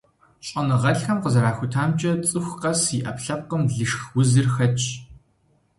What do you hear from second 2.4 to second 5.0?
къэс и Ӏэпкълъэпкъым лышх узыр хэтщ.